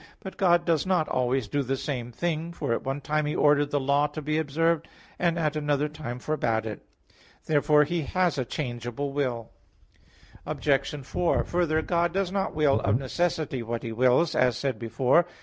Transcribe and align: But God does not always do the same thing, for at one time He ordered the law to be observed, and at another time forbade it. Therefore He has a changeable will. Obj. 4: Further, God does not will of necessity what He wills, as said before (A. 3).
But 0.19 0.35
God 0.35 0.65
does 0.65 0.87
not 0.87 1.07
always 1.07 1.47
do 1.47 1.61
the 1.61 1.77
same 1.77 2.11
thing, 2.11 2.53
for 2.53 2.73
at 2.73 2.81
one 2.81 3.01
time 3.01 3.27
He 3.27 3.35
ordered 3.35 3.69
the 3.69 3.79
law 3.79 4.07
to 4.07 4.19
be 4.19 4.39
observed, 4.39 4.87
and 5.19 5.37
at 5.37 5.55
another 5.55 5.87
time 5.87 6.17
forbade 6.17 6.65
it. 6.65 6.83
Therefore 7.45 7.83
He 7.83 8.01
has 8.01 8.39
a 8.39 8.43
changeable 8.43 9.13
will. 9.13 9.51
Obj. 10.43 11.05
4: 11.05 11.43
Further, 11.43 11.83
God 11.83 12.13
does 12.13 12.31
not 12.31 12.55
will 12.55 12.79
of 12.79 12.97
necessity 12.97 13.61
what 13.61 13.83
He 13.83 13.91
wills, 13.91 14.33
as 14.33 14.57
said 14.57 14.79
before 14.79 15.19
(A. 15.19 15.23
3). 15.25 15.31